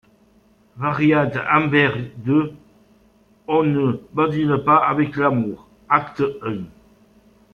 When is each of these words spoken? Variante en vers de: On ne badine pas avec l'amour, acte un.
Variante 0.83 1.37
en 1.57 1.67
vers 1.73 1.95
de: 2.29 2.49
On 3.47 3.61
ne 3.61 3.99
badine 4.13 4.57
pas 4.57 4.77
avec 4.87 5.15
l'amour, 5.15 5.67
acte 5.89 6.23
un. 6.41 6.63